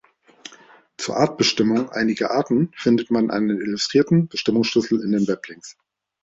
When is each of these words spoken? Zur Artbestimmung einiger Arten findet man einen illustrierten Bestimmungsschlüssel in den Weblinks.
Zur 0.97 1.17
Artbestimmung 1.17 1.91
einiger 1.91 2.31
Arten 2.31 2.71
findet 2.75 3.11
man 3.11 3.29
einen 3.29 3.61
illustrierten 3.61 4.27
Bestimmungsschlüssel 4.29 4.99
in 4.99 5.11
den 5.11 5.27
Weblinks. 5.27 5.77